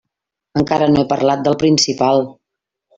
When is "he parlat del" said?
1.05-1.61